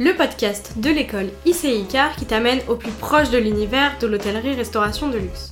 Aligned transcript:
le 0.00 0.14
podcast 0.14 0.74
de 0.76 0.90
l'école 0.90 1.28
ICI 1.44 1.84
Car 1.90 2.14
qui 2.14 2.24
t'amène 2.24 2.60
au 2.68 2.76
plus 2.76 2.92
proche 2.92 3.30
de 3.30 3.38
l'univers 3.38 3.98
de 4.00 4.06
l'hôtellerie-restauration 4.06 5.08
de 5.08 5.18
luxe. 5.18 5.50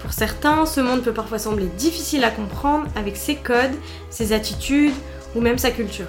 Pour 0.00 0.12
certains, 0.12 0.66
ce 0.66 0.80
monde 0.80 1.02
peut 1.02 1.14
parfois 1.14 1.38
sembler 1.38 1.66
difficile 1.78 2.22
à 2.24 2.30
comprendre 2.30 2.86
avec 2.94 3.16
ses 3.16 3.36
codes, 3.36 3.74
ses 4.10 4.34
attitudes 4.34 4.92
ou 5.34 5.40
même 5.40 5.56
sa 5.56 5.70
culture. 5.70 6.06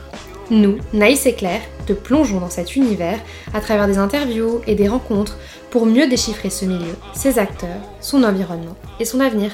Nous, 0.50 0.78
Naïs 0.94 1.26
et 1.26 1.34
Claire, 1.34 1.62
te 1.86 1.94
plongeons 1.94 2.42
dans 2.42 2.50
cet 2.50 2.76
univers 2.76 3.20
à 3.54 3.62
travers 3.62 3.88
des 3.88 3.98
interviews 3.98 4.62
et 4.68 4.76
des 4.76 4.88
rencontres 4.90 5.38
pour 5.70 5.86
mieux 5.86 6.08
déchiffrer 6.08 6.50
ce 6.50 6.66
milieu, 6.66 6.96
ses 7.14 7.40
acteurs, 7.40 7.82
son 8.02 8.24
environnement 8.24 8.76
et 9.00 9.06
son 9.06 9.22
avenir. 9.22 9.52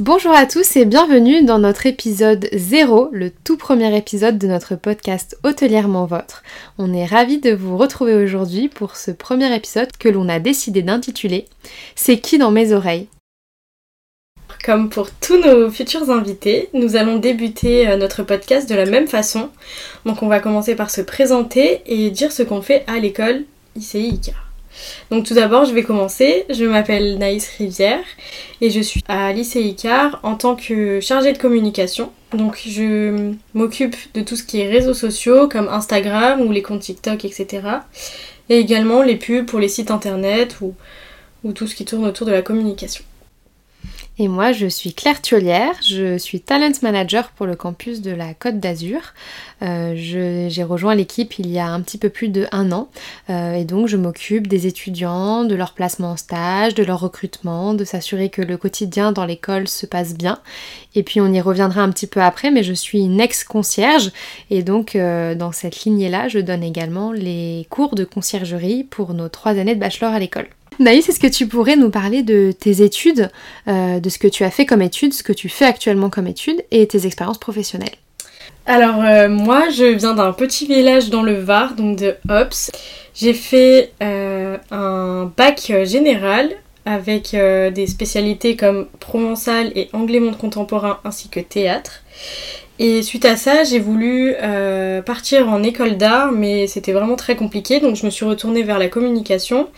Bonjour 0.00 0.32
à 0.32 0.46
tous 0.46 0.76
et 0.76 0.86
bienvenue 0.86 1.44
dans 1.44 1.58
notre 1.58 1.84
épisode 1.84 2.48
0, 2.54 3.10
le 3.12 3.30
tout 3.30 3.58
premier 3.58 3.94
épisode 3.94 4.38
de 4.38 4.46
notre 4.46 4.74
podcast 4.74 5.36
Hôtelièrement 5.44 6.06
Votre. 6.06 6.42
On 6.78 6.94
est 6.94 7.04
ravis 7.04 7.38
de 7.38 7.50
vous 7.50 7.76
retrouver 7.76 8.14
aujourd'hui 8.14 8.70
pour 8.70 8.96
ce 8.96 9.10
premier 9.10 9.54
épisode 9.54 9.94
que 9.98 10.08
l'on 10.08 10.30
a 10.30 10.38
décidé 10.38 10.80
d'intituler 10.80 11.44
C'est 11.96 12.16
qui 12.16 12.38
dans 12.38 12.50
mes 12.50 12.72
oreilles? 12.72 13.08
Comme 14.64 14.88
pour 14.88 15.10
tous 15.10 15.36
nos 15.36 15.70
futurs 15.70 16.10
invités, 16.10 16.70
nous 16.72 16.96
allons 16.96 17.18
débuter 17.18 17.86
euh, 17.86 17.98
notre 17.98 18.22
podcast 18.22 18.70
de 18.70 18.74
la 18.74 18.86
même 18.86 19.06
façon. 19.06 19.50
Donc 20.06 20.22
on 20.22 20.28
va 20.28 20.40
commencer 20.40 20.74
par 20.74 20.90
se 20.90 21.02
présenter 21.02 21.82
et 21.84 22.08
dire 22.10 22.32
ce 22.32 22.42
qu'on 22.42 22.62
fait 22.62 22.84
à 22.86 22.98
l'école 22.98 23.44
ICI 23.76 24.08
ICAR. 24.14 24.49
Donc 25.10 25.26
tout 25.26 25.34
d'abord, 25.34 25.64
je 25.64 25.72
vais 25.72 25.82
commencer. 25.82 26.44
Je 26.50 26.64
m'appelle 26.64 27.18
Naïs 27.18 27.48
Rivière 27.58 28.04
et 28.60 28.70
je 28.70 28.80
suis 28.80 29.02
à 29.08 29.32
lycée 29.32 29.60
Icar 29.60 30.20
en 30.22 30.34
tant 30.34 30.56
que 30.56 31.00
chargée 31.00 31.32
de 31.32 31.38
communication. 31.38 32.12
Donc 32.32 32.62
je 32.66 33.32
m'occupe 33.54 33.96
de 34.14 34.22
tout 34.22 34.36
ce 34.36 34.44
qui 34.44 34.60
est 34.60 34.68
réseaux 34.68 34.94
sociaux 34.94 35.48
comme 35.48 35.68
Instagram 35.68 36.40
ou 36.40 36.52
les 36.52 36.62
comptes 36.62 36.80
TikTok, 36.80 37.24
etc. 37.24 37.62
Et 38.48 38.58
également 38.58 39.02
les 39.02 39.16
pubs 39.16 39.46
pour 39.46 39.58
les 39.58 39.68
sites 39.68 39.90
internet 39.90 40.58
ou 40.60 41.52
tout 41.52 41.66
ce 41.66 41.74
qui 41.74 41.84
tourne 41.84 42.06
autour 42.06 42.26
de 42.26 42.32
la 42.32 42.42
communication. 42.42 43.04
Et 44.22 44.28
moi, 44.28 44.52
je 44.52 44.66
suis 44.66 44.92
Claire 44.92 45.22
Thiolière, 45.22 45.80
je 45.82 46.18
suis 46.18 46.42
talent 46.42 46.72
manager 46.82 47.30
pour 47.30 47.46
le 47.46 47.56
campus 47.56 48.02
de 48.02 48.10
la 48.10 48.34
Côte 48.34 48.60
d'Azur. 48.60 49.00
Euh, 49.62 49.94
j'ai 49.96 50.62
rejoint 50.62 50.94
l'équipe 50.94 51.38
il 51.38 51.50
y 51.50 51.58
a 51.58 51.66
un 51.66 51.80
petit 51.80 51.96
peu 51.96 52.10
plus 52.10 52.28
de 52.28 52.46
un 52.52 52.70
an 52.70 52.90
euh, 53.30 53.54
et 53.54 53.64
donc 53.64 53.88
je 53.88 53.96
m'occupe 53.96 54.46
des 54.46 54.66
étudiants, 54.66 55.44
de 55.44 55.54
leur 55.54 55.72
placement 55.72 56.10
en 56.10 56.16
stage, 56.18 56.74
de 56.74 56.82
leur 56.82 57.00
recrutement, 57.00 57.72
de 57.72 57.82
s'assurer 57.84 58.28
que 58.28 58.42
le 58.42 58.58
quotidien 58.58 59.12
dans 59.12 59.24
l'école 59.24 59.68
se 59.68 59.86
passe 59.86 60.12
bien. 60.12 60.38
Et 60.94 61.02
puis 61.02 61.22
on 61.22 61.32
y 61.32 61.40
reviendra 61.40 61.80
un 61.80 61.90
petit 61.90 62.06
peu 62.06 62.20
après, 62.20 62.50
mais 62.50 62.62
je 62.62 62.74
suis 62.74 63.00
une 63.00 63.22
ex-concierge 63.22 64.12
et 64.50 64.62
donc 64.62 64.96
euh, 64.96 65.34
dans 65.34 65.52
cette 65.52 65.84
lignée-là, 65.84 66.28
je 66.28 66.40
donne 66.40 66.62
également 66.62 67.12
les 67.12 67.66
cours 67.70 67.94
de 67.94 68.04
conciergerie 68.04 68.84
pour 68.84 69.14
nos 69.14 69.30
trois 69.30 69.52
années 69.52 69.74
de 69.74 69.80
bachelor 69.80 70.12
à 70.12 70.18
l'école. 70.18 70.48
Naïs, 70.80 71.06
est-ce 71.10 71.20
que 71.20 71.26
tu 71.26 71.46
pourrais 71.46 71.76
nous 71.76 71.90
parler 71.90 72.22
de 72.22 72.52
tes 72.58 72.82
études, 72.82 73.28
euh, 73.68 74.00
de 74.00 74.08
ce 74.08 74.18
que 74.18 74.26
tu 74.26 74.44
as 74.44 74.50
fait 74.50 74.64
comme 74.64 74.80
études, 74.80 75.12
ce 75.12 75.22
que 75.22 75.34
tu 75.34 75.50
fais 75.50 75.66
actuellement 75.66 76.08
comme 76.08 76.26
études 76.26 76.64
et 76.70 76.86
tes 76.86 77.06
expériences 77.06 77.36
professionnelles? 77.36 77.94
Alors 78.64 79.04
euh, 79.04 79.28
moi, 79.28 79.68
je 79.68 79.84
viens 79.84 80.14
d'un 80.14 80.32
petit 80.32 80.66
village 80.66 81.10
dans 81.10 81.22
le 81.22 81.34
Var, 81.34 81.74
donc 81.74 81.98
de 81.98 82.16
Hops. 82.30 82.70
J'ai 83.14 83.34
fait 83.34 83.92
euh, 84.02 84.56
un 84.70 85.30
bac 85.36 85.70
général 85.84 86.48
avec 86.86 87.36
des 87.36 87.86
spécialités 87.86 88.56
comme 88.56 88.86
provençal 89.00 89.70
et 89.76 89.90
anglais 89.92 90.18
monde 90.18 90.38
contemporain 90.38 90.98
ainsi 91.04 91.28
que 91.28 91.38
théâtre. 91.38 92.02
Et 92.82 93.02
suite 93.02 93.26
à 93.26 93.36
ça, 93.36 93.62
j'ai 93.62 93.78
voulu 93.78 94.34
euh, 94.42 95.02
partir 95.02 95.50
en 95.50 95.62
école 95.62 95.98
d'art, 95.98 96.32
mais 96.32 96.66
c'était 96.66 96.92
vraiment 96.92 97.14
très 97.14 97.36
compliqué, 97.36 97.78
donc 97.78 97.94
je 97.94 98.06
me 98.06 98.10
suis 98.10 98.24
retournée 98.24 98.62
vers 98.62 98.78
la 98.78 98.88
communication 98.88 99.68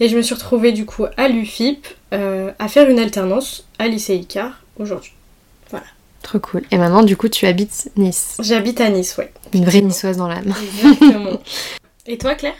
et 0.00 0.08
je 0.08 0.16
me 0.16 0.22
suis 0.22 0.34
retrouvée 0.34 0.72
du 0.72 0.86
coup 0.86 1.04
à 1.18 1.28
l'UFIP 1.28 1.86
euh, 2.14 2.50
à 2.58 2.68
faire 2.68 2.88
une 2.88 2.98
alternance 2.98 3.68
à 3.78 3.86
lycée 3.86 4.16
Icar 4.16 4.64
aujourd'hui. 4.78 5.12
Voilà. 5.68 5.84
Trop 6.22 6.38
cool. 6.38 6.62
Et 6.70 6.78
maintenant, 6.78 7.02
du 7.02 7.18
coup, 7.18 7.28
tu 7.28 7.44
habites 7.44 7.90
Nice 7.98 8.38
J'habite 8.42 8.80
à 8.80 8.88
Nice, 8.88 9.18
ouais. 9.18 9.30
Une 9.52 9.66
vraie 9.66 9.82
niçoise 9.82 10.16
dans 10.16 10.28
l'âme. 10.28 10.54
Exactement. 10.62 11.38
et 12.06 12.16
toi, 12.16 12.34
Claire? 12.34 12.54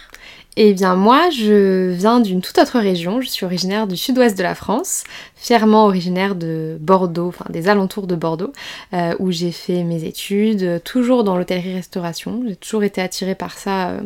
Eh 0.60 0.72
bien 0.72 0.96
moi, 0.96 1.30
je 1.30 1.92
viens 1.92 2.18
d'une 2.18 2.40
toute 2.40 2.58
autre 2.58 2.80
région, 2.80 3.20
je 3.20 3.28
suis 3.28 3.46
originaire 3.46 3.86
du 3.86 3.96
sud-ouest 3.96 4.36
de 4.36 4.42
la 4.42 4.56
France, 4.56 5.04
fièrement 5.36 5.84
originaire 5.84 6.34
de 6.34 6.76
Bordeaux, 6.80 7.28
enfin 7.28 7.44
des 7.48 7.68
alentours 7.68 8.08
de 8.08 8.16
Bordeaux, 8.16 8.52
euh, 8.92 9.14
où 9.20 9.30
j'ai 9.30 9.52
fait 9.52 9.84
mes 9.84 10.02
études, 10.02 10.82
toujours 10.82 11.22
dans 11.22 11.36
l'hôtellerie-restauration. 11.36 12.42
J'ai 12.48 12.56
toujours 12.56 12.82
été 12.82 13.00
attirée 13.00 13.36
par 13.36 13.56
ça 13.56 13.90
euh, 13.90 14.00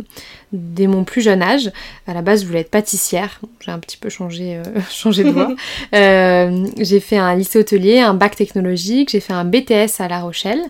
dès 0.52 0.86
mon 0.86 1.04
plus 1.04 1.22
jeune 1.22 1.40
âge. 1.40 1.72
À 2.06 2.12
la 2.12 2.20
base, 2.20 2.42
je 2.42 2.46
voulais 2.46 2.60
être 2.60 2.70
pâtissière, 2.70 3.40
j'ai 3.60 3.70
un 3.70 3.78
petit 3.78 3.96
peu 3.96 4.10
changé, 4.10 4.56
euh, 4.56 4.62
changé 4.90 5.24
de 5.24 5.30
voie. 5.30 5.54
j'ai 6.84 7.00
fait 7.00 7.16
un 7.16 7.34
lycée 7.34 7.60
hôtelier, 7.60 8.00
un 8.00 8.12
bac 8.12 8.36
technologique, 8.36 9.08
j'ai 9.12 9.20
fait 9.20 9.32
un 9.32 9.46
BTS 9.46 10.00
à 10.00 10.08
La 10.08 10.20
Rochelle. 10.20 10.60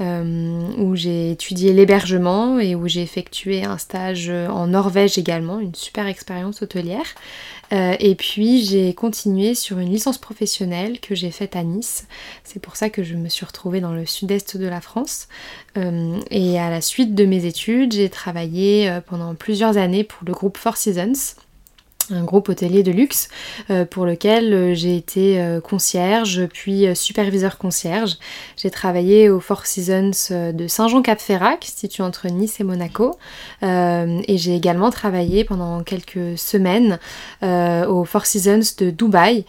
Où 0.00 0.96
j'ai 0.96 1.30
étudié 1.30 1.72
l'hébergement 1.72 2.58
et 2.58 2.74
où 2.74 2.88
j'ai 2.88 3.02
effectué 3.02 3.62
un 3.62 3.78
stage 3.78 4.30
en 4.30 4.66
Norvège 4.66 5.16
également, 5.16 5.60
une 5.60 5.74
super 5.74 6.06
expérience 6.08 6.62
hôtelière. 6.62 7.06
Euh, 7.72 7.96
et 8.00 8.14
puis 8.14 8.64
j'ai 8.64 8.92
continué 8.92 9.54
sur 9.54 9.78
une 9.78 9.90
licence 9.90 10.18
professionnelle 10.18 11.00
que 11.00 11.14
j'ai 11.14 11.30
faite 11.30 11.56
à 11.56 11.62
Nice. 11.62 12.06
C'est 12.44 12.60
pour 12.60 12.76
ça 12.76 12.90
que 12.90 13.02
je 13.02 13.14
me 13.14 13.28
suis 13.28 13.46
retrouvée 13.46 13.80
dans 13.80 13.92
le 13.92 14.04
sud-est 14.04 14.56
de 14.58 14.66
la 14.66 14.80
France. 14.80 15.28
Euh, 15.78 16.20
et 16.30 16.58
à 16.58 16.68
la 16.68 16.82
suite 16.82 17.14
de 17.14 17.24
mes 17.24 17.46
études, 17.46 17.92
j'ai 17.92 18.10
travaillé 18.10 18.90
euh, 18.90 19.00
pendant 19.00 19.34
plusieurs 19.34 19.78
années 19.78 20.04
pour 20.04 20.22
le 20.26 20.32
groupe 20.32 20.58
Four 20.58 20.76
Seasons 20.76 21.36
un 22.12 22.24
groupe 22.24 22.48
hôtelier 22.48 22.82
de 22.82 22.92
luxe 22.92 23.28
euh, 23.70 23.84
pour 23.84 24.06
lequel 24.06 24.52
euh, 24.52 24.74
j'ai 24.74 24.96
été 24.96 25.40
euh, 25.40 25.60
concierge 25.60 26.46
puis 26.46 26.86
superviseur 26.94 27.58
concierge. 27.58 28.16
J'ai 28.56 28.70
travaillé 28.70 29.28
au 29.28 29.40
Four 29.40 29.66
Seasons 29.66 30.10
de 30.30 30.66
Saint-Jean-Cap-Ferrat 30.66 31.58
situé 31.62 32.02
entre 32.02 32.28
Nice 32.28 32.60
et 32.60 32.64
Monaco 32.64 33.18
et 33.62 34.36
j'ai 34.36 34.54
également 34.54 34.90
travaillé 34.90 35.44
pendant 35.44 35.82
quelques 35.82 36.38
semaines 36.38 36.98
au 37.42 38.04
Four 38.04 38.26
Seasons 38.26 38.74
de 38.78 38.90
Dubaï 38.90 39.44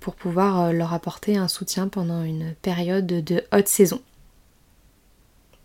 pour 0.00 0.14
pouvoir 0.14 0.72
leur 0.72 0.92
apporter 0.92 1.36
un 1.36 1.48
soutien 1.48 1.88
pendant 1.88 2.22
une 2.22 2.54
période 2.62 3.06
de 3.06 3.44
haute 3.52 3.68
saison. 3.68 4.00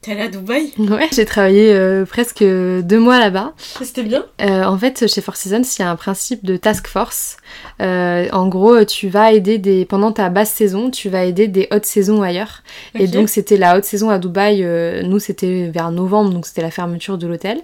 T'es 0.07 0.13
allée 0.13 0.22
à 0.22 0.28
Dubaï 0.29 0.72
Ouais, 0.78 1.09
j'ai 1.12 1.25
travaillé 1.25 1.73
euh, 1.73 2.06
presque 2.06 2.41
deux 2.41 2.97
mois 2.97 3.19
là-bas. 3.19 3.51
C'était 3.57 4.03
bien 4.03 4.23
euh, 4.40 4.63
En 4.63 4.78
fait, 4.78 5.06
chez 5.06 5.19
Four 5.19 5.35
Seasons, 5.35 5.63
il 5.63 5.81
y 5.81 5.84
a 5.84 5.91
un 5.91 5.97
principe 5.97 6.45
de 6.45 6.56
task 6.56 6.88
force. 6.88 7.35
Euh, 7.81 8.29
en 8.31 8.47
gros, 8.47 8.85
tu 8.85 9.09
vas 9.09 9.34
aider 9.34 9.57
des 9.57 9.84
pendant 9.84 10.13
ta 10.13 10.29
basse 10.29 10.51
saison, 10.51 10.91
tu 10.91 11.09
vas 11.09 11.25
aider 11.25 11.50
des 11.50 11.67
hautes 11.72 11.85
saisons 11.85 12.22
ailleurs. 12.22 12.63
Et 12.96 13.07
donc, 13.07 13.28
c'était 13.28 13.57
la 13.57 13.78
haute 13.78 13.84
saison 13.84 14.09
à 14.09 14.17
Dubaï. 14.17 14.66
nous, 15.03 15.19
c'était 15.19 15.67
vers 15.67 15.91
novembre, 15.91 16.29
donc 16.29 16.46
c'était 16.46 16.62
la 16.62 16.72
fermeture 16.72 17.17
de 17.17 17.28
l'hôtel, 17.28 17.59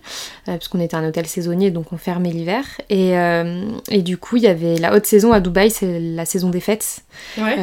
puisqu'on 0.45 0.81
était 0.81 0.95
un 0.95 1.07
hôtel 1.07 1.25
saisonnier, 1.27 1.71
donc 1.71 1.93
on 1.93 1.97
fermait 1.97 2.31
l'hiver. 2.31 2.65
Et, 2.89 3.13
et 3.89 4.01
du 4.01 4.17
coup, 4.17 4.35
il 4.35 4.43
y 4.43 4.47
avait 4.47 4.75
la 4.75 4.93
haute 4.93 5.05
saison 5.05 5.31
à 5.31 5.39
Dubaï, 5.39 5.71
c'est 5.71 5.97
la 5.97 6.25
saison 6.25 6.49
des 6.49 6.59
fêtes, 6.59 7.03
ouais. 7.37 7.55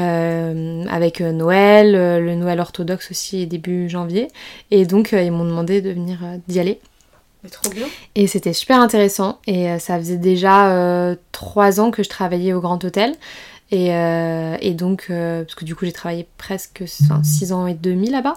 avec 0.88 1.20
Noël, 1.20 1.92
le 1.92 2.34
Noël 2.34 2.60
orthodoxe 2.60 3.10
aussi 3.10 3.46
début 3.46 3.90
janvier. 3.90 4.28
Et 4.70 4.86
donc, 4.86 5.12
euh, 5.12 5.22
ils 5.22 5.32
m'ont 5.32 5.44
demandé 5.44 5.80
de 5.82 5.90
venir 5.90 6.18
euh, 6.22 6.36
d'y 6.48 6.60
aller. 6.60 6.80
Mais 7.42 7.50
trop 7.50 7.70
bien. 7.70 7.86
Et 8.14 8.26
c'était 8.26 8.52
super 8.52 8.80
intéressant. 8.80 9.38
Et 9.46 9.70
euh, 9.70 9.78
ça 9.78 9.98
faisait 9.98 10.18
déjà 10.18 11.16
trois 11.32 11.80
ans 11.80 11.90
que 11.90 12.02
je 12.02 12.08
travaillais 12.08 12.52
au 12.52 12.60
Grand 12.60 12.82
Hôtel. 12.84 13.14
Et, 13.72 13.90
et 13.90 14.74
donc, 14.74 15.06
parce 15.08 15.54
que 15.54 15.64
du 15.64 15.76
coup, 15.76 15.84
j'ai 15.84 15.92
travaillé 15.92 16.26
presque 16.38 16.82
six 17.22 17.52
ans 17.52 17.66
et 17.68 17.74
demi 17.74 18.10
là-bas. 18.10 18.36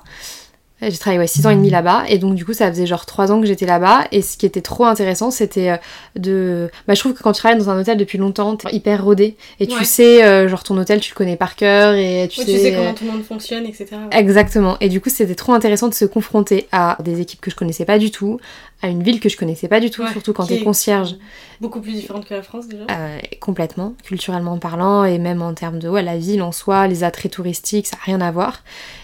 J'ai 0.90 0.98
travaillé 0.98 1.20
ouais, 1.20 1.28
6 1.28 1.46
ans 1.48 1.50
et 1.50 1.56
demi 1.56 1.70
là-bas. 1.70 2.04
Et 2.10 2.18
donc 2.18 2.36
du 2.36 2.46
coup 2.46 2.54
ça 2.54 2.70
faisait 2.70 2.86
genre 2.86 3.06
3 3.06 3.32
ans 3.32 3.42
que 3.42 3.48
j'étais 3.48 3.66
là-bas. 3.66 4.06
Et 4.12 4.22
ce 4.22 4.38
qui 4.38 4.46
était 4.46 4.62
trop 4.62 4.86
intéressant 4.86 5.32
c'était 5.32 5.72
euh, 5.72 5.78
de... 6.16 6.70
Bah 6.88 6.94
je 6.94 7.00
trouve 7.00 7.14
que 7.14 7.22
quand 7.22 7.32
tu 7.32 7.40
travailles 7.40 7.60
dans 7.60 7.70
un 7.70 7.80
hôtel 7.80 7.98
depuis 7.98 8.18
longtemps 8.18 8.56
t'es 8.56 8.74
hyper 8.76 9.04
rodé. 9.04 9.36
Et 9.60 9.68
tu 9.68 9.84
sais 9.86 10.24
euh, 10.24 10.48
genre 10.48 10.64
ton 10.64 10.78
hôtel 10.78 11.00
tu 11.00 11.12
le 11.12 11.16
connais 11.16 11.36
par 11.36 11.56
cœur 11.56 11.96
et 11.96 12.28
tu, 12.30 12.42
sais, 12.42 12.46
tu 12.46 12.58
sais 12.58 12.72
comment 12.72 12.90
euh, 12.90 12.94
tout 12.94 13.06
le 13.06 13.12
monde 13.12 13.24
fonctionne 13.24 13.66
etc. 13.66 13.88
Exactement. 14.12 14.78
Et 14.82 14.90
du 14.90 15.02
coup 15.02 15.10
c'était 15.10 15.36
trop 15.36 15.54
intéressant 15.54 15.88
de 15.88 15.94
se 15.94 16.06
confronter 16.06 16.68
à 16.72 16.98
des 17.04 17.20
équipes 17.22 17.42
que 17.42 17.52
je 17.52 17.56
connaissais 17.56 17.86
pas 17.86 17.98
du 17.98 18.12
tout, 18.12 18.40
à 18.84 18.90
une 18.90 19.02
ville 19.02 19.22
que 19.22 19.30
je 19.30 19.38
connaissais 19.38 19.70
pas 19.70 19.80
du 19.80 19.90
tout, 19.90 20.06
surtout 20.10 20.34
quand 20.34 20.46
t'es 20.46 20.60
concierge. 20.60 21.16
Beaucoup 21.62 21.80
plus 21.80 21.94
différente 21.94 22.26
que 22.26 22.34
la 22.34 22.44
France 22.44 22.68
déjà 22.68 22.86
Complètement, 23.40 23.94
culturellement 24.04 24.58
parlant 24.60 25.06
et 25.06 25.18
même 25.18 25.42
en 25.42 25.54
termes 25.54 25.80
de 25.80 25.88
ouais, 25.88 26.04
la 26.04 26.18
ville 26.18 26.42
en 26.42 26.52
soi, 26.52 26.88
les 26.88 27.06
attraits 27.06 27.32
touristiques, 27.32 27.88
ça 27.88 27.96
n'a 27.96 28.04
rien 28.04 28.22
à 28.22 28.30
voir. 28.32 28.62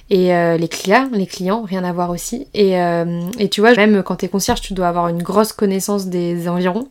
Et 0.09 0.35
euh, 0.35 0.57
les 0.57 0.67
clients, 0.67 1.09
les 1.13 1.27
clients, 1.27 1.63
rien 1.63 1.85
à 1.85 1.93
voir 1.93 2.09
aussi. 2.09 2.47
Et, 2.53 2.81
euh, 2.81 3.21
et 3.39 3.47
tu 3.47 3.61
vois, 3.61 3.73
même 3.75 4.03
quand 4.03 4.17
t'es 4.17 4.27
concierge, 4.27 4.59
tu 4.59 4.73
dois 4.73 4.89
avoir 4.89 5.07
une 5.07 5.23
grosse 5.23 5.53
connaissance 5.53 6.07
des 6.07 6.49
environs. 6.49 6.89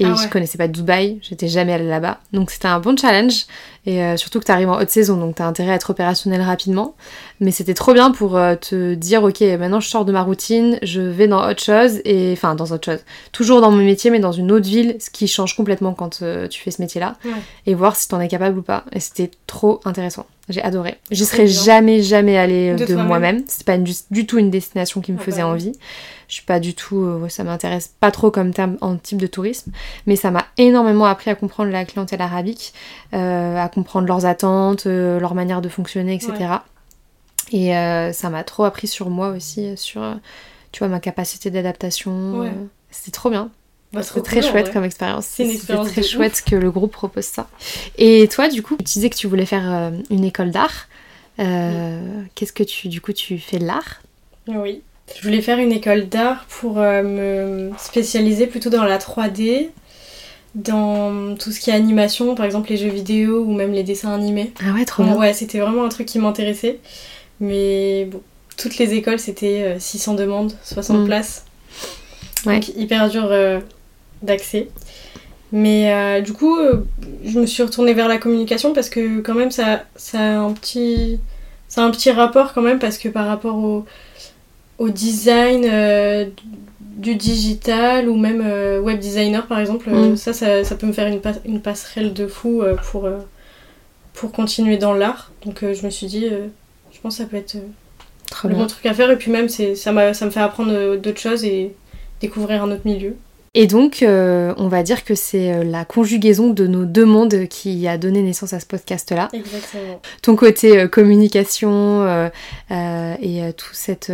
Et 0.00 0.04
ah 0.04 0.14
je 0.14 0.28
connaissais 0.28 0.58
pas 0.58 0.68
Dubaï, 0.68 1.18
j'étais 1.22 1.48
jamais 1.48 1.72
allée 1.72 1.88
là-bas. 1.88 2.20
Donc 2.32 2.50
c'était 2.50 2.68
un 2.68 2.78
bon 2.78 2.96
challenge. 2.96 3.46
Et 3.88 4.02
euh, 4.02 4.18
surtout 4.18 4.38
que 4.38 4.44
tu 4.44 4.52
arrives 4.52 4.68
en 4.68 4.78
haute 4.78 4.90
saison, 4.90 5.16
donc 5.16 5.36
tu 5.36 5.42
as 5.42 5.46
intérêt 5.46 5.70
à 5.72 5.74
être 5.76 5.88
opérationnel 5.88 6.42
rapidement. 6.42 6.94
Mais 7.40 7.50
c'était 7.50 7.72
trop 7.72 7.94
bien 7.94 8.10
pour 8.10 8.36
euh, 8.36 8.54
te 8.54 8.92
dire, 8.92 9.24
ok, 9.24 9.40
maintenant 9.58 9.80
je 9.80 9.88
sors 9.88 10.04
de 10.04 10.12
ma 10.12 10.20
routine, 10.20 10.78
je 10.82 11.00
vais 11.00 11.26
dans 11.26 11.48
autre 11.48 11.62
chose, 11.62 12.02
et 12.04 12.30
enfin 12.34 12.54
dans 12.54 12.66
autre 12.66 12.84
chose. 12.84 13.00
Toujours 13.32 13.62
dans 13.62 13.70
mon 13.70 13.78
métier, 13.82 14.10
mais 14.10 14.18
dans 14.18 14.30
une 14.30 14.52
autre 14.52 14.68
ville, 14.68 14.96
ce 15.00 15.08
qui 15.08 15.26
change 15.26 15.56
complètement 15.56 15.94
quand 15.94 16.20
euh, 16.20 16.48
tu 16.48 16.60
fais 16.60 16.70
ce 16.70 16.82
métier-là. 16.82 17.16
Et 17.64 17.74
voir 17.74 17.96
si 17.96 18.08
t'en 18.08 18.20
es 18.20 18.28
capable 18.28 18.58
ou 18.58 18.62
pas. 18.62 18.84
Et 18.92 19.00
c'était 19.00 19.30
trop 19.46 19.80
intéressant. 19.86 20.26
J'ai 20.50 20.62
adoré. 20.62 20.96
J'y 21.10 21.24
serais 21.24 21.46
jamais, 21.46 22.02
jamais 22.02 22.36
allée 22.36 22.74
de, 22.74 22.94
moi-même. 22.94 23.42
C'est 23.46 23.64
pas 23.64 23.78
du, 23.78 24.26
tout 24.26 24.38
une 24.38 24.50
destination 24.50 25.00
qui 25.00 25.12
me 25.12 25.18
faisait 25.18 25.42
bah 25.42 25.48
envie. 25.48 25.72
Je 26.28 26.34
suis 26.34 26.44
pas 26.44 26.60
du 26.60 26.74
tout, 26.74 27.00
euh, 27.00 27.28
ça 27.30 27.42
m'intéresse 27.42 27.94
pas 28.00 28.10
trop 28.10 28.30
comme 28.30 28.52
terme 28.52 28.76
en 28.82 28.96
type 28.96 29.16
de 29.16 29.26
tourisme, 29.26 29.72
mais 30.06 30.14
ça 30.14 30.30
m'a 30.30 30.44
énormément 30.58 31.06
appris 31.06 31.30
à 31.30 31.34
comprendre 31.34 31.72
la 31.72 31.86
clientèle 31.86 32.20
arabique, 32.20 32.74
euh, 33.14 33.56
à 33.56 33.68
comprendre 33.78 34.08
leurs 34.08 34.26
attentes, 34.26 34.86
euh, 34.86 35.20
leur 35.20 35.34
manière 35.34 35.62
de 35.62 35.68
fonctionner, 35.68 36.14
etc. 36.14 36.32
Et 37.52 37.72
ça 38.12 38.30
m'a 38.30 38.44
trop 38.44 38.64
appris 38.64 38.86
sur 38.86 39.08
moi 39.08 39.28
aussi, 39.28 39.76
sur, 39.76 40.02
tu 40.72 40.80
vois, 40.80 40.88
ma 40.88 41.00
capacité 41.00 41.50
d'adaptation. 41.50 42.52
C'était 42.90 43.12
trop 43.12 43.30
bien. 43.30 43.50
Bah, 43.92 44.02
c'est 44.02 44.22
très 44.22 44.42
chouette 44.42 44.70
comme 44.70 44.84
expérience. 44.84 45.24
C'est 45.26 45.48
très 45.66 46.02
chouette 46.02 46.42
que 46.44 46.56
le 46.56 46.70
groupe 46.70 46.92
propose 46.92 47.24
ça. 47.24 47.48
Et 47.96 48.28
toi, 48.28 48.48
du 48.48 48.62
coup, 48.62 48.76
tu 48.76 48.84
disais 48.84 49.08
que 49.08 49.16
tu 49.16 49.26
voulais 49.26 49.46
faire 49.46 49.92
une 50.10 50.24
école 50.24 50.50
d'art. 50.50 50.88
Qu'est-ce 51.38 52.52
que 52.52 52.64
tu, 52.64 52.88
du 52.88 53.00
coup, 53.00 53.14
tu 53.14 53.38
fais 53.38 53.58
de 53.58 53.64
l'art? 53.64 54.02
Oui. 54.48 54.82
Je 55.16 55.22
voulais 55.22 55.40
faire 55.40 55.58
une 55.58 55.72
école 55.72 56.08
d'art 56.08 56.44
pour 56.48 56.78
euh, 56.78 57.02
me 57.02 57.76
spécialiser 57.78 58.46
plutôt 58.46 58.70
dans 58.70 58.84
la 58.84 58.98
3D, 58.98 59.68
dans 60.54 61.36
tout 61.36 61.52
ce 61.52 61.60
qui 61.60 61.70
est 61.70 61.74
animation, 61.74 62.34
par 62.34 62.46
exemple 62.46 62.70
les 62.70 62.76
jeux 62.76 62.88
vidéo 62.88 63.44
ou 63.44 63.52
même 63.52 63.72
les 63.72 63.82
dessins 63.82 64.12
animés. 64.12 64.52
Ah 64.64 64.72
ouais, 64.72 64.84
trop 64.84 65.02
bien. 65.02 65.16
Ouais, 65.16 65.32
c'était 65.32 65.60
vraiment 65.60 65.84
un 65.84 65.88
truc 65.88 66.06
qui 66.06 66.18
m'intéressait. 66.18 66.78
Mais 67.40 68.06
bon, 68.06 68.20
toutes 68.56 68.78
les 68.78 68.94
écoles, 68.94 69.18
c'était 69.18 69.76
600 69.78 70.14
euh, 70.14 70.16
demandes, 70.16 70.52
60 70.64 70.98
mm. 70.98 71.04
places. 71.06 71.44
Ouais. 72.46 72.54
Donc 72.54 72.68
hyper 72.76 73.08
dur 73.08 73.26
euh, 73.30 73.60
d'accès. 74.22 74.68
Mais 75.50 76.20
du 76.20 76.34
coup, 76.34 76.58
je 77.24 77.40
me 77.40 77.46
suis 77.46 77.62
retournée 77.62 77.94
vers 77.94 78.06
la 78.06 78.18
communication 78.18 78.74
parce 78.74 78.90
que 78.90 79.20
quand 79.20 79.34
même, 79.34 79.50
ça, 79.50 79.84
ça 79.96 80.18
a 80.18 80.38
un 80.38 80.52
petit... 80.52 81.18
Ça 81.68 81.82
a 81.82 81.84
un 81.84 81.90
petit 81.90 82.10
rapport 82.10 82.54
quand 82.54 82.62
même 82.62 82.78
parce 82.78 82.96
que 82.96 83.10
par 83.10 83.26
rapport 83.26 83.56
au, 83.56 83.84
au 84.78 84.88
design 84.88 85.64
euh, 85.64 86.26
du 86.98 87.14
digital 87.14 88.08
ou 88.08 88.16
même 88.16 88.42
euh, 88.44 88.80
web 88.80 88.98
designer 88.98 89.46
par 89.46 89.60
exemple. 89.60 89.88
Euh, 89.88 90.10
mm. 90.10 90.16
Ça, 90.16 90.32
ça, 90.32 90.74
peut 90.74 90.86
me 90.86 90.92
faire 90.92 91.06
une, 91.06 91.20
une 91.44 91.62
passerelle 91.62 92.12
de 92.12 92.26
fou 92.26 92.62
pour, 92.90 93.08
pour 94.14 94.32
continuer 94.32 94.76
dans 94.76 94.92
l'art. 94.92 95.32
Donc 95.44 95.60
je 95.62 95.84
me 95.84 95.90
suis 95.90 96.06
dit, 96.06 96.26
je 96.26 97.00
pense 97.00 97.16
que 97.16 97.22
ça 97.22 97.28
peut 97.28 97.36
être 97.36 97.56
un 98.44 98.48
bon 98.48 98.66
truc 98.66 98.84
à 98.86 98.94
faire. 98.94 99.10
Et 99.10 99.16
puis 99.16 99.30
même, 99.30 99.48
ça, 99.48 99.74
ça 99.74 99.92
me 99.92 100.30
fait 100.30 100.40
apprendre 100.40 100.96
d'autres 100.96 101.20
choses 101.20 101.44
et 101.44 101.74
découvrir 102.20 102.62
un 102.62 102.70
autre 102.70 102.82
milieu. 102.84 103.16
Et 103.54 103.66
donc, 103.66 104.02
euh, 104.02 104.54
on 104.56 104.68
va 104.68 104.82
dire 104.82 105.04
que 105.04 105.14
c'est 105.14 105.52
euh, 105.52 105.64
la 105.64 105.84
conjugaison 105.84 106.50
de 106.50 106.66
nos 106.66 106.84
deux 106.84 107.04
mondes 107.04 107.46
qui 107.48 107.86
a 107.88 107.98
donné 107.98 108.22
naissance 108.22 108.52
à 108.52 108.60
ce 108.60 108.66
podcast-là. 108.66 109.28
Exactement. 109.32 110.00
Ton 110.22 110.36
côté 110.36 110.78
euh, 110.78 110.88
communication 110.88 112.28
et 112.70 113.52
toute 113.56 113.74
cette, 113.74 114.12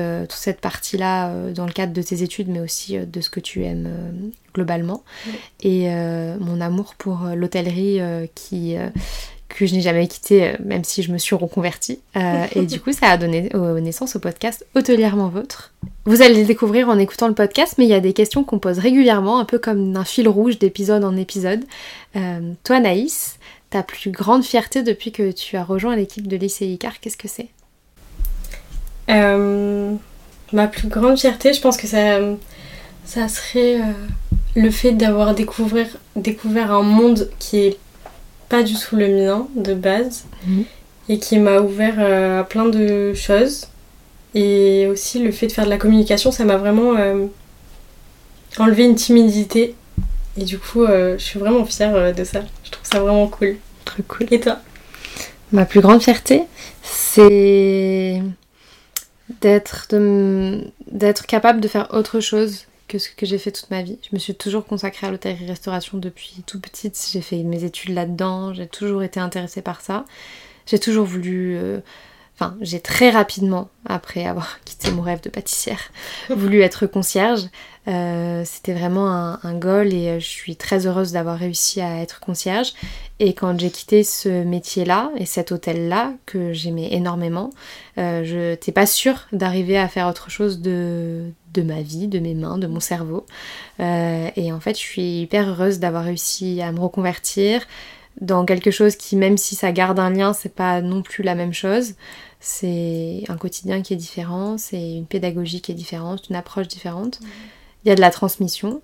partie-là 0.60 1.50
dans 1.54 1.66
le 1.66 1.72
cadre 1.72 1.92
de 1.92 2.02
tes 2.02 2.22
études, 2.22 2.48
mais 2.48 2.60
aussi 2.60 2.98
de 2.98 3.20
ce 3.20 3.30
que 3.30 3.40
tu 3.40 3.64
aimes 3.64 3.88
globalement. 4.54 5.02
Et 5.62 5.88
mon 6.40 6.60
amour 6.60 6.94
pour 6.96 7.28
l'hôtellerie 7.34 8.00
qui 8.34 8.76
que 9.54 9.66
je 9.66 9.74
n'ai 9.74 9.80
jamais 9.80 10.08
quitté, 10.08 10.54
même 10.64 10.84
si 10.84 11.02
je 11.02 11.12
me 11.12 11.18
suis 11.18 11.36
reconvertie. 11.36 12.00
Euh, 12.16 12.46
et 12.54 12.66
du 12.66 12.80
coup, 12.80 12.92
ça 12.92 13.08
a 13.08 13.16
donné 13.16 13.50
naissance 13.80 14.16
au 14.16 14.18
podcast 14.18 14.66
Hôtelièrement 14.74 15.28
Vôtre. 15.28 15.72
Vous 16.06 16.20
allez 16.20 16.40
le 16.40 16.44
découvrir 16.44 16.88
en 16.88 16.98
écoutant 16.98 17.28
le 17.28 17.34
podcast, 17.34 17.76
mais 17.78 17.84
il 17.84 17.90
y 17.90 17.94
a 17.94 18.00
des 18.00 18.12
questions 18.12 18.44
qu'on 18.44 18.58
pose 18.58 18.78
régulièrement, 18.78 19.38
un 19.38 19.44
peu 19.44 19.58
comme 19.58 19.96
un 19.96 20.04
fil 20.04 20.28
rouge 20.28 20.58
d'épisode 20.58 21.02
en 21.02 21.16
épisode. 21.16 21.64
Euh, 22.16 22.52
toi, 22.62 22.80
Naïs, 22.80 23.38
ta 23.70 23.82
plus 23.82 24.10
grande 24.10 24.44
fierté 24.44 24.82
depuis 24.82 25.12
que 25.12 25.32
tu 25.32 25.56
as 25.56 25.64
rejoint 25.64 25.96
l'équipe 25.96 26.28
de 26.28 26.36
lycée 26.36 26.66
Icar, 26.66 27.00
qu'est-ce 27.00 27.16
que 27.16 27.28
c'est? 27.28 27.48
Ma 30.52 30.66
plus 30.68 30.88
grande 30.88 31.18
fierté, 31.18 31.52
je 31.52 31.60
pense 31.60 31.76
que 31.76 31.86
ça, 31.86 32.18
ça 33.04 33.28
serait 33.28 33.80
le 34.54 34.70
fait 34.70 34.92
d'avoir 34.92 35.34
découvert, 35.34 35.88
découvert 36.16 36.72
un 36.72 36.82
monde 36.82 37.30
qui 37.38 37.58
est 37.58 37.78
pas 38.48 38.62
du 38.62 38.74
tout 38.74 38.96
le 38.96 39.08
mien 39.08 39.48
de 39.56 39.74
base 39.74 40.24
mhm. 40.46 40.64
et 41.08 41.18
qui 41.18 41.38
m'a 41.38 41.58
ouvert 41.58 41.96
euh, 41.98 42.40
à 42.40 42.44
plein 42.44 42.66
de 42.66 43.14
choses. 43.14 43.66
Et 44.34 44.86
aussi 44.88 45.22
le 45.22 45.30
fait 45.30 45.46
de 45.46 45.52
faire 45.52 45.64
de 45.64 45.70
la 45.70 45.78
communication, 45.78 46.32
ça 46.32 46.44
m'a 46.44 46.56
vraiment 46.56 46.96
euh, 46.96 47.26
enlevé 48.58 48.84
une 48.84 48.96
timidité. 48.96 49.74
Et 50.36 50.44
du 50.44 50.58
coup, 50.58 50.82
euh, 50.82 51.16
je 51.18 51.22
suis 51.22 51.38
vraiment 51.38 51.64
fière 51.64 52.12
de 52.12 52.24
ça. 52.24 52.42
Je 52.64 52.70
trouve 52.70 52.86
ça 52.86 53.00
vraiment 53.00 53.28
cool. 53.28 53.56
Très 53.84 54.02
cool. 54.02 54.26
Et 54.32 54.40
toi? 54.40 54.58
Ma 55.52 55.64
plus 55.64 55.80
grande 55.80 56.02
fierté, 56.02 56.42
c'est 56.82 58.20
d'être 59.40 59.86
d'être 60.90 61.26
capable 61.26 61.60
de 61.60 61.68
faire 61.68 61.88
autre 61.92 62.20
chose 62.20 62.66
que 62.88 62.98
ce 62.98 63.08
que 63.08 63.26
j'ai 63.26 63.38
fait 63.38 63.52
toute 63.52 63.70
ma 63.70 63.82
vie. 63.82 63.98
Je 64.02 64.14
me 64.14 64.18
suis 64.18 64.34
toujours 64.34 64.66
consacrée 64.66 65.06
à 65.06 65.10
l'hôtellerie-restauration 65.10 65.98
depuis 65.98 66.42
tout 66.46 66.60
petite. 66.60 67.00
J'ai 67.12 67.20
fait 67.20 67.42
mes 67.42 67.64
études 67.64 67.94
là-dedans, 67.94 68.52
j'ai 68.52 68.66
toujours 68.66 69.02
été 69.02 69.20
intéressée 69.20 69.62
par 69.62 69.80
ça. 69.80 70.04
J'ai 70.66 70.78
toujours 70.78 71.06
voulu... 71.06 71.56
Euh, 71.56 71.80
enfin, 72.34 72.56
j'ai 72.60 72.80
très 72.80 73.10
rapidement, 73.10 73.68
après 73.86 74.26
avoir 74.26 74.58
quitté 74.64 74.90
mon 74.90 75.02
rêve 75.02 75.22
de 75.22 75.28
pâtissière, 75.28 75.92
voulu 76.30 76.60
être 76.60 76.86
concierge. 76.86 77.48
Euh, 77.86 78.44
c'était 78.46 78.72
vraiment 78.72 79.10
un, 79.10 79.38
un, 79.42 79.54
goal 79.54 79.92
et 79.92 80.08
euh, 80.08 80.18
je 80.18 80.24
suis 80.24 80.56
très 80.56 80.86
heureuse 80.86 81.12
d'avoir 81.12 81.38
réussi 81.38 81.82
à 81.82 82.00
être 82.00 82.18
concierge. 82.18 82.72
Et 83.20 83.34
quand 83.34 83.60
j'ai 83.60 83.70
quitté 83.70 84.04
ce 84.04 84.42
métier-là 84.42 85.10
et 85.16 85.26
cet 85.26 85.52
hôtel-là 85.52 86.14
que 86.24 86.54
j'aimais 86.54 86.88
énormément, 86.92 87.50
euh, 87.98 88.24
je 88.24 88.52
n'étais 88.52 88.72
pas 88.72 88.86
sûre 88.86 89.26
d'arriver 89.32 89.76
à 89.76 89.86
faire 89.88 90.08
autre 90.08 90.30
chose 90.30 90.60
de, 90.60 91.30
de 91.52 91.62
ma 91.62 91.82
vie, 91.82 92.08
de 92.08 92.20
mes 92.20 92.34
mains, 92.34 92.56
de 92.56 92.66
mon 92.66 92.80
cerveau. 92.80 93.26
et 93.78 94.52
en 94.52 94.60
fait, 94.60 94.74
je 94.74 94.82
suis 94.82 95.20
hyper 95.20 95.50
heureuse 95.50 95.78
d'avoir 95.78 96.04
réussi 96.04 96.62
à 96.62 96.72
me 96.72 96.80
reconvertir 96.80 97.66
dans 98.20 98.44
quelque 98.44 98.70
chose 98.70 98.96
qui, 98.96 99.16
même 99.16 99.36
si 99.36 99.54
ça 99.54 99.72
garde 99.72 99.98
un 99.98 100.10
lien, 100.10 100.32
c'est 100.32 100.54
pas 100.54 100.80
non 100.80 101.02
plus 101.02 101.22
la 101.22 101.34
même 101.34 101.52
chose. 101.52 101.94
C'est 102.40 103.24
un 103.28 103.36
quotidien 103.36 103.82
qui 103.82 103.94
est 103.94 103.96
différent, 103.96 104.58
c'est 104.58 104.96
une 104.96 105.06
pédagogie 105.06 105.60
qui 105.60 105.72
est 105.72 105.74
différente, 105.74 106.28
une 106.28 106.36
approche 106.36 106.68
différente. 106.68 107.20
Il 107.84 107.88
y 107.88 107.92
a 107.92 107.94
de 107.94 108.00
la 108.00 108.10
transmission, 108.10 108.82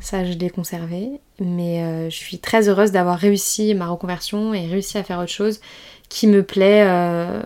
ça 0.00 0.24
je 0.24 0.32
l'ai 0.32 0.50
conservé, 0.50 1.20
mais 1.40 1.82
euh, 1.82 2.10
je 2.10 2.16
suis 2.16 2.38
très 2.38 2.68
heureuse 2.68 2.92
d'avoir 2.92 3.18
réussi 3.18 3.74
ma 3.74 3.88
reconversion 3.88 4.54
et 4.54 4.66
réussi 4.66 4.98
à 4.98 5.02
faire 5.02 5.18
autre 5.18 5.30
chose 5.30 5.60
qui 6.08 6.26
me 6.26 6.42
plaît 6.42 6.84
euh, 6.86 7.42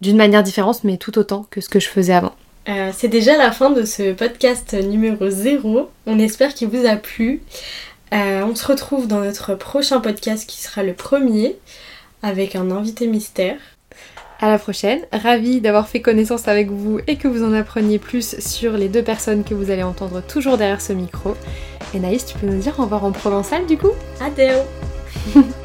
d'une 0.00 0.16
manière 0.16 0.42
différente, 0.42 0.84
mais 0.84 0.96
tout 0.96 1.18
autant 1.18 1.46
que 1.50 1.60
ce 1.60 1.68
que 1.68 1.80
je 1.80 1.88
faisais 1.88 2.14
avant. 2.14 2.34
Euh, 2.68 2.90
c'est 2.94 3.08
déjà 3.08 3.36
la 3.36 3.52
fin 3.52 3.70
de 3.70 3.84
ce 3.84 4.12
podcast 4.12 4.74
numéro 4.74 5.28
0. 5.28 5.90
On 6.06 6.18
espère 6.18 6.54
qu'il 6.54 6.68
vous 6.68 6.86
a 6.86 6.96
plu. 6.96 7.42
On 8.12 8.54
se 8.54 8.66
retrouve 8.66 9.06
dans 9.06 9.20
notre 9.20 9.54
prochain 9.54 10.00
podcast 10.00 10.48
qui 10.48 10.60
sera 10.60 10.82
le 10.82 10.94
premier 10.94 11.56
avec 12.22 12.56
un 12.56 12.70
invité 12.70 13.06
mystère. 13.06 13.58
À 14.42 14.48
la 14.48 14.58
prochaine. 14.58 15.00
Ravie 15.12 15.60
d'avoir 15.60 15.86
fait 15.86 16.00
connaissance 16.00 16.48
avec 16.48 16.70
vous 16.70 16.98
et 17.06 17.16
que 17.16 17.28
vous 17.28 17.44
en 17.44 17.52
appreniez 17.52 17.98
plus 17.98 18.38
sur 18.40 18.72
les 18.72 18.88
deux 18.88 19.02
personnes 19.02 19.44
que 19.44 19.52
vous 19.52 19.70
allez 19.70 19.82
entendre 19.82 20.22
toujours 20.22 20.56
derrière 20.56 20.80
ce 20.80 20.94
micro. 20.94 21.36
Et 21.92 21.98
Naïs, 21.98 22.24
tu 22.24 22.38
peux 22.38 22.46
nous 22.46 22.60
dire 22.60 22.78
au 22.78 22.84
revoir 22.84 23.04
en 23.04 23.12
provençal 23.12 23.66
du 23.66 23.76
coup? 23.76 23.92
Adeo 24.18 24.64